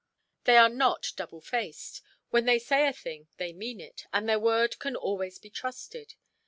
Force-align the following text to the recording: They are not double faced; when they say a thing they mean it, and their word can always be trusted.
They 0.45 0.57
are 0.57 0.67
not 0.67 1.11
double 1.15 1.41
faced; 1.41 2.01
when 2.31 2.45
they 2.45 2.57
say 2.57 2.87
a 2.87 2.91
thing 2.91 3.27
they 3.37 3.53
mean 3.53 3.79
it, 3.79 4.07
and 4.11 4.27
their 4.27 4.39
word 4.39 4.79
can 4.79 4.95
always 4.95 5.37
be 5.37 5.51
trusted. 5.51 6.15